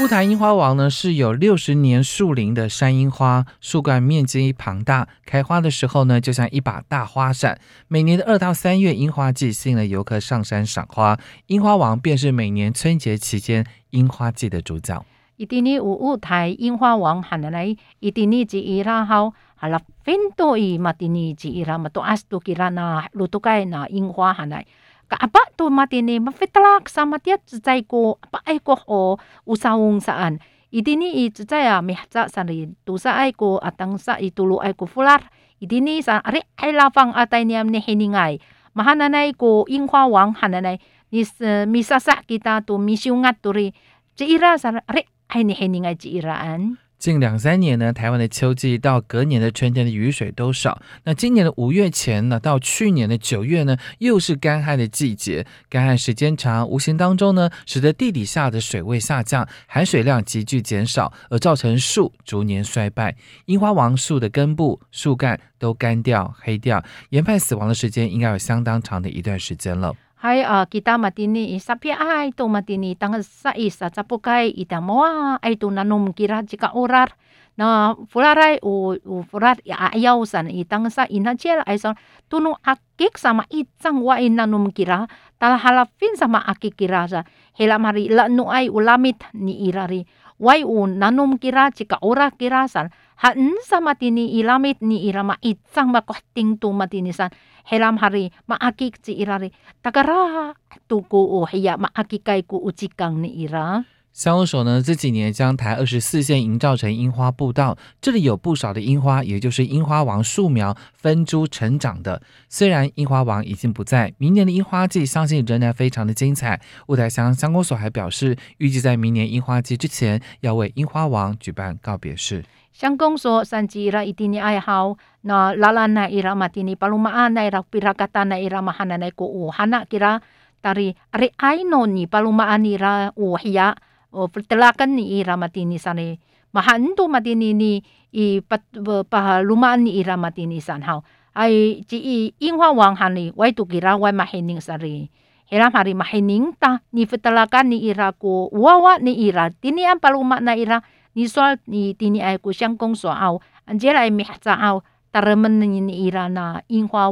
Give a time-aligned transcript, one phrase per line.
[0.00, 7.60] 乌台樱花王呢是有六十年树龄的山樱花，树干面积庞大，开花的时候呢就像一把大花伞。
[7.86, 11.18] 每年的二到三月樱花季，吸引了游客上山赏花。
[11.48, 15.04] 樱花王便是每年春节期间樱花季的主角。
[15.36, 24.64] 一定呢有舞台樱花王喊来，一定呢只伊拉好，好了，很多伊嘛定呢只伊拉嘛都阿斯多吉拉那路都该那樱花喊来。
[25.10, 29.18] kaapa to matini mafitlak at tsutsai ko apa ai ko o
[29.50, 30.38] usaung saan.
[30.70, 32.54] Idini i tsutsai a mihca tu
[32.86, 35.26] tusa ai ko atang sa i tulu ai ko fular.
[35.58, 38.38] Idini sa ari ai lafang atai niam ne heningai
[38.78, 40.78] mahananai ko inghwa wang hananai.
[41.10, 43.74] Nis eh, misasa kita tu misiungat turi
[44.14, 45.02] cira sa ari
[45.34, 50.82] ai ne heningai ciraan 近两三年呢，台湾的秋季到隔年的春天的雨水都少。
[51.04, 55.46] 那今年的五月前呢，到去年的九月呢，又是干旱的季节。
[55.70, 63.16] 干旱时间长，无形当中呢，使得地底下的水位下降，含水量急剧减少，而造成树逐年衰败。
[63.46, 69.96] 樱花王树的根部、树干都干掉、黑掉，研判死亡的时间应该有相当长的一段时间了。
[70.20, 75.72] Hai uh, kita matini sapi ai tu matini tang sa isa capukai ita moa ai tu
[75.72, 77.16] nanum kira jika orar
[77.56, 81.96] na fularai u u fular ya ayau san itang sa ina jel ai son.
[82.28, 85.08] Tunu akik sama itang wa ina num kira
[85.40, 87.24] tal halafin sama akik kira sa.
[87.56, 90.04] Hela mari la nu ai ulamit ni irari
[90.40, 92.88] wai u nanum kira jika ora kira san
[93.20, 97.28] han sama tini ilamit ni irama itang ma kohting tu matini san
[97.68, 99.52] helam hari maakik ci irari.
[99.84, 100.56] Takara
[100.88, 112.20] tuku u hiya maakik kai ku ucikang ni ira 相公所呢这几年将台二十四线营造成樱花步道，这里有不少的樱花，也就是樱花王树苗分株成长的。
[112.48, 116.60] 虽然樱花王已经不在，明年的樱花季相信仍然非常的精彩。
[116.88, 122.44] 雾台乡乡公所还表示，预计在明年樱花季之前要为樱花王举办告别式。
[122.72, 130.20] 乡公所三季拉一定尼爱好，那拉拉那伊拉马蒂尼巴鲁马阿那拉比拉嘎达那伊拉马哈那那古乌哈那吉拉，
[130.60, 133.76] 达里阿里埃诺尼巴鲁马阿尼拉乌希亚。
[134.10, 136.18] O pertelakan ni ira matini sani
[136.54, 137.72] mahanto matini ni
[138.14, 138.62] i pat
[139.06, 141.00] palumaan ni ira matini haw
[141.38, 145.10] ay ji i inghwa wang hani wai tu kira wai mahining sari
[145.50, 150.38] Hiram hari mahining ta ni pertelakan ni ira ko wawa ni ira tini ang paluma
[150.38, 150.78] na ira
[151.18, 154.54] ni soal ni tini ai ku xiang gong so ao an je lai mi za
[154.54, 157.10] ao taramen ni ni ira na yin hua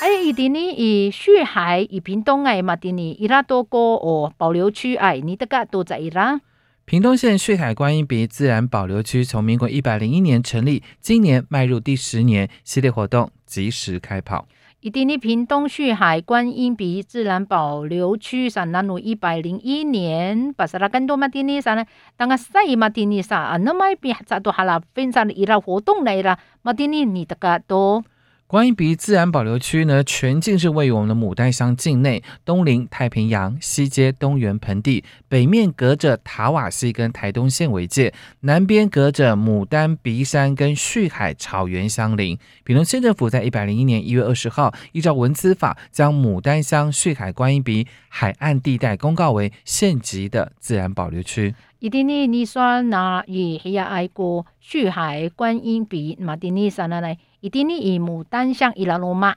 [0.00, 3.16] wang sa an ai i tini i xu hai i ping dong ai ma tini
[3.20, 6.40] ira to ko o 保留区 ai ni de ga do za ira
[6.86, 14.48] 屏东县旭海观音鼻自然保留区从民国一百零一年成立，今年迈入第十年，系列活动及时开跑。
[14.80, 21.84] 伊丁尼屏东旭海观音鼻自然保留区上南路一百零一年，巴萨拉更多马丁尼啥呢，
[22.16, 28.02] 当个赛马丁尼啥啊，那么一边咋都哈啦分散的伊拉活动来啦，马丁尼你的个多。
[28.50, 42.36] 观音鼻自然保留区呢，全境是位于我们的牡丹乡境内，东临太平洋，西接东源盆地，北面隔着塔瓦西跟台东县为界，南边隔着牡丹鼻山跟旭海草原相邻。
[42.64, 51.54] 屏东县政府在一百零一年一月二十号，依照文资法，将牡丹乡旭海观音鼻海岸地带公告为县级的自然保留区。
[51.78, 57.16] 伊丁尼你说那以黑呀爱过旭海观音鼻马丁尼山那来。
[57.40, 59.34] 伊丁尼以牡丹乡伊拉罗马，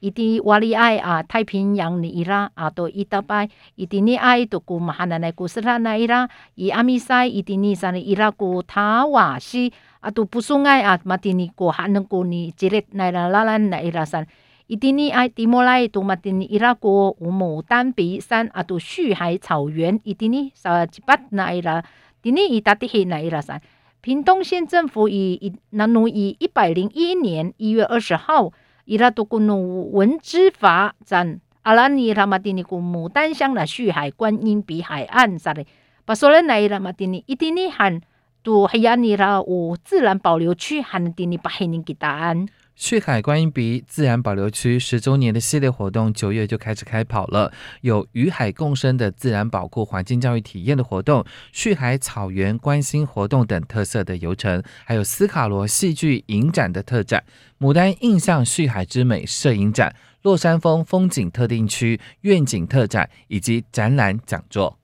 [0.00, 9.70] 伊丁瓦里爱啊太平洋尼伊拉啊都伊达拜，伊丁尼爱都古马哈那奈古斯拉那伊拉，伊阿米塞伊丁尼山伊拉古塔瓦西
[10.00, 14.26] 啊都不送爱啊马丁尼古哈能古尼吉列奈拉拉兰那伊拉山。
[14.66, 21.84] 伊丁尼爱蒂莫来都马丁尼伊拉国无牡丹比山啊都旭海草原，伊丁尼萨吉巴那伊拉，
[22.22, 23.60] 丁尼伊达蒂黑那伊拉山。
[24.02, 28.52] 屏东县政府以以那努以一百零一年一月二十号，
[28.84, 35.64] 伊拉都古努文之法展阿拉尼拉马丁尼古牡丹乡的旭海观音比海岸啥的，
[36.04, 38.00] 把所有那伊拉马丁尼一丁尼喊
[38.42, 42.48] 都黑亚尼拉有自然保留区，喊丁尼把黑尼给答案。
[42.74, 47.52] 旭海观音鼻自然保留区十周年的系列活动，九月就开始开跑了。
[47.82, 57.22] 有与海共生的自然保护环境教育体验的活动，旭海草原观星活动等特色的游程，还有斯卡罗戏剧影展的特展、
[57.60, 64.78] 牡丹印象旭海之美摄影展、落山峰风景特定区愿景特展以及展览讲座。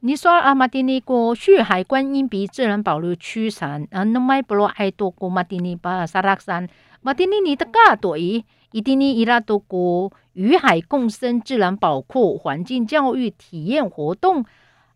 [0.00, 6.68] 你说阿马蒂尼过旭海观音鼻自然保留区山，啊，那么不罗爱多过马蒂尼巴萨拉山。
[7.06, 14.44] 马丁尼尼的嘎对，伊丁尼伊拉多国与海共生自然保护环境教育体验活动，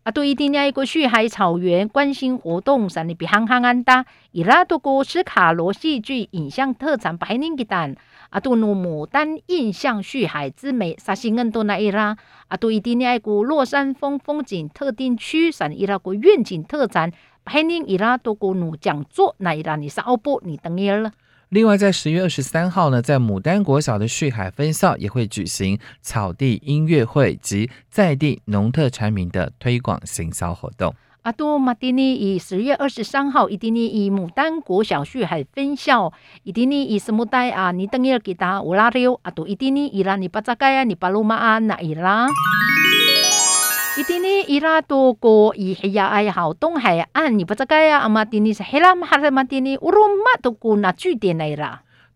[0.03, 7.95] 啊，对伊丁尼一个旭海草原关心活动，三里比憨憨安达伊拉多国斯卡罗戏剧影像特产白宁吉丹，
[8.29, 12.17] 啊，杜努牡丹印象旭海之美，沙西恩多那伊拉，
[12.49, 17.09] 啊，对伊丁尼爱个洛山风风景特定区，三伊拉国愿景特产
[17.45, 21.13] 白宁伊拉多国努讲座，那伊拉你是奥波，你等伊了。
[21.51, 30.95] 另外，在十月二十三号呢，在牡丹国小的旭海分校也会举行草地音乐会及在地农特产品的推广行销活动。
[31.23, 36.13] 阿多马蒂尼以十月二十三号，伊丁尼以牡丹国小旭海分校，
[36.43, 37.73] 伊丁尼以什么代啊？
[37.73, 42.29] 你等一给他乌拉六阿多伊丁尼伊拉尼巴扎盖啊，你巴鲁马啊那伊拉。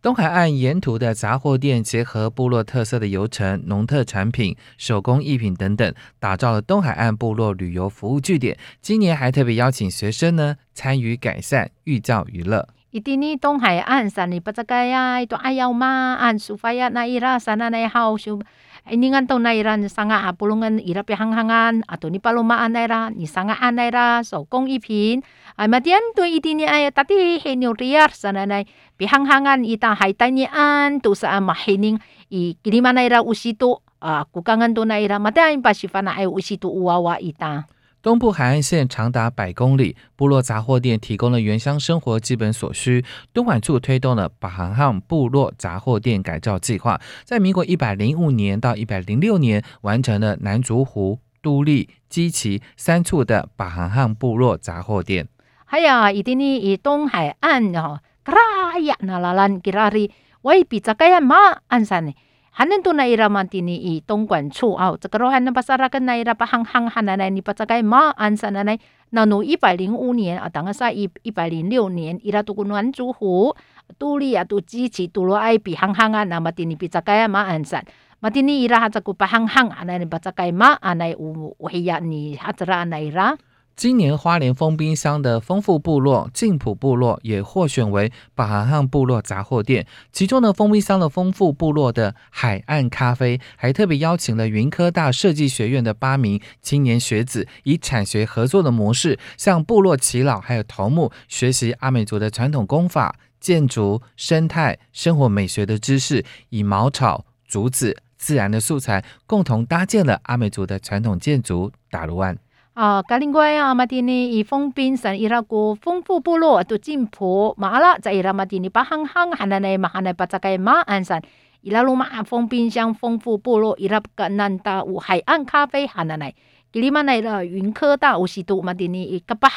[0.02, 8.58] 东海岸，沿途的杂货店结合部落特色的游程、农特产品、手工艺品等等，打造了东海岸部落旅游服务据点。
[8.82, 12.68] 今年还特别邀请学生呢参与改善寓教于乐。
[12.92, 14.42] 伊丁尼东海岸山里
[14.90, 15.16] 呀？
[15.38, 18.40] 爱要呀那伊拉山那那好修。
[18.86, 24.46] Iningan tong naira ni sanga apulungan irap hanghangan atau ni paloma naira ni sanga anaira so
[24.46, 25.26] kong ipin.
[25.58, 28.70] ay matian tu idini ni tadi he ni riar sana nai
[29.02, 31.98] pihanghangan ita haitani an tu sa mahining
[32.30, 37.66] i kiriman naira usito uh, kukangan tu naira matian fana ay usito uwawa ita.
[38.06, 43.04] 东部海岸线长达百公里，部落杂货店提供了原乡生活基本所需。
[43.34, 55.28] 东莞处推动了巴航汉部落杂货店改造计划，在民国一百零五年到一百零六年完成了南竹湖、都立、基奇三处的巴航汉部落杂货店。
[55.66, 60.12] 还有一定的以东海岸哦，嘎啦呀那拉兰吉拉里，
[60.44, 61.36] 我比这个马
[61.70, 62.14] 鞍山呢。
[62.58, 68.80] 还能多那伊拉曼蒂尼以东莞处啊，这个罗汉那把萨拉跟那伊拉把汉汉汉奶奶，你把这个马安山奶奶，
[69.10, 73.54] 那奴一百零五年啊，当个啥一一百零六年，伊拉都过南祖湖，
[73.98, 77.84] 都丽啊，都支持杜罗埃比汉汉啊，那么蒂尼比这个马安山，
[78.22, 83.36] 马蒂尼伊拉哈这个巴汉汉奶奶，你把这个马安奶乌乌黑呀，你哈子拉奶奶。
[83.76, 89.86] 今年花莲丰滨乡的丰富部落静浦部落也获选为巴哈汉部落杂货店。
[90.14, 112.38] 其中呢，丰滨乡的丰富部落的海岸咖啡，还特别邀请了云科大设计学院的八名青年学子，以产学合作的模式，向部落耆老还有头目学习阿美族的传统工法、建筑、生态、生活美学的知识，以茅草、竹子、自然的素材，共同搭建了阿美族的传统建筑打卢湾。
[112.76, 121.22] 啊，格林怪啊，马蒂尼以丰滨山伊拉个丰富部落都进坡马拉在伊拉马蒂尼巴行行汉那内马汉内巴扎盖马鞍山。
[121.62, 126.36] 伊拉鲁马丰滨乡丰富部落伊拉个南达有海岸咖啡汉那内
[126.74, 129.50] 吉里马内了云科大有西都马蒂尼伊个巴。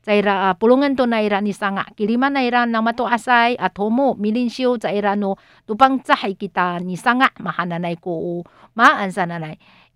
[0.00, 0.22] 在伊
[0.58, 4.14] 布隆恩多那伊拉尼桑啊，吉里马那伊拉那么多阿塞阿托莫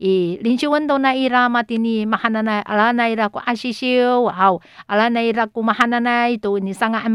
[0.05, 7.09] 以林奇温东那伊拉马蒂尼马哈纳那阿拉那伊拉古阿西修阿拉那伊拉古马哈纳那伊多尼桑啊阿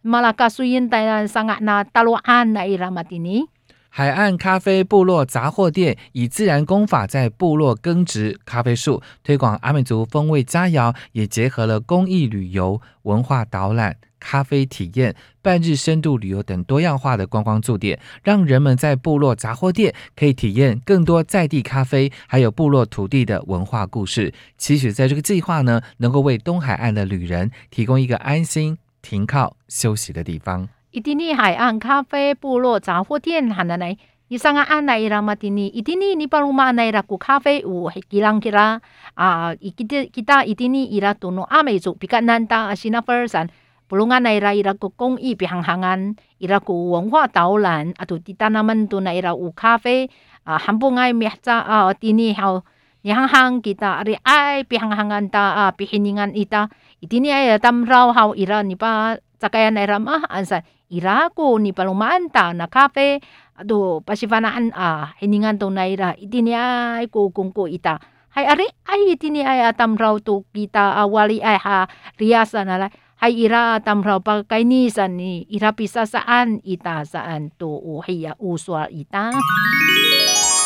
[0.00, 3.44] 玛拉嘎苏因带了桑嘎那大罗阿那伊拉马蒂尼
[3.90, 13.98] 海岸咖啡部落杂货店以自然工法在部落耕植咖啡树推广阿美族风味佳肴也结合了公益旅游文化导览。
[14.20, 24.32] 咖啡体验、半日深度旅游等多样化的观光驻点，让人们在部落杂货店可以体验更多在地咖啡，还有部落土地的文化故事。
[24.56, 30.68] 期许在这个计划呢，能够为东海岸的旅人提供一个安心停靠休息的地方。
[30.90, 33.96] 伊丁尼海岸咖啡部落杂货店，喊奶奶，
[34.28, 38.80] 你上岸安来伊拉马丁尼，伊丁尼尼巴鲁马奈拉古咖啡有吉朗吉拉
[39.14, 43.48] 啊，伊吉的吉达伊丁尼伊拉多诺阿美族比较难达阿西那弗尔山。
[43.90, 49.02] Bulungan na ira ira ko kong i pihanghangan ira ko wenhua taulan atau di tanaman tu
[49.02, 50.06] na ira u kafe
[50.46, 52.62] uh, hampung ai mihca uh, tini hau
[53.04, 54.04] ni hang hang kita.
[54.04, 56.68] Ari ai pihanghangan ta uh, pihiningan ita.
[57.00, 60.28] Itini ai tam rau hau ira ni pa cakayan ira mah.
[60.28, 60.60] Ansa
[60.92, 63.20] ira ko ni palumanta na kafe.
[63.60, 68.00] Ado pasifanaan ah hiningan to na ira itini ay ko kung ko ita.
[68.30, 72.88] Hay ari ay itini ay atam raw to kita awali ay ha riasa na
[73.20, 78.88] hay ira atam raw pa kainisan ni ira pisa saan ita saan to uhiya uswa
[78.88, 79.28] ita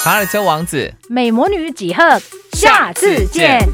[0.05, 0.93] 卡尔丘王子。
[1.09, 2.21] 美魔女几何，
[2.53, 3.67] 下次见。